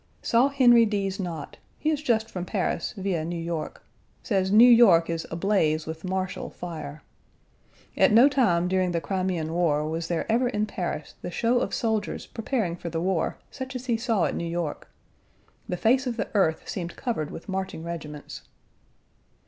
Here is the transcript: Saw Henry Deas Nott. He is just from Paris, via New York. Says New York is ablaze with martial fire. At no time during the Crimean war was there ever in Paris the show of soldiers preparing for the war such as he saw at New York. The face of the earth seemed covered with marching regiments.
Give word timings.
Saw 0.23 0.47
Henry 0.49 0.83
Deas 0.83 1.19
Nott. 1.19 1.57
He 1.77 1.91
is 1.91 2.01
just 2.01 2.27
from 2.31 2.43
Paris, 2.43 2.95
via 2.97 3.23
New 3.23 3.37
York. 3.37 3.85
Says 4.23 4.51
New 4.51 4.67
York 4.67 5.11
is 5.11 5.27
ablaze 5.29 5.85
with 5.85 6.03
martial 6.03 6.49
fire. 6.49 7.03
At 7.95 8.11
no 8.11 8.27
time 8.27 8.67
during 8.67 8.93
the 8.93 8.99
Crimean 8.99 9.53
war 9.53 9.87
was 9.87 10.07
there 10.07 10.25
ever 10.27 10.49
in 10.49 10.65
Paris 10.65 11.13
the 11.21 11.29
show 11.29 11.59
of 11.59 11.71
soldiers 11.75 12.25
preparing 12.25 12.75
for 12.75 12.89
the 12.89 12.99
war 12.99 13.37
such 13.51 13.75
as 13.75 13.85
he 13.85 13.95
saw 13.95 14.25
at 14.25 14.33
New 14.35 14.43
York. 14.43 14.89
The 15.69 15.77
face 15.77 16.07
of 16.07 16.17
the 16.17 16.29
earth 16.33 16.67
seemed 16.67 16.95
covered 16.95 17.29
with 17.29 17.47
marching 17.47 17.83
regiments. 17.83 18.41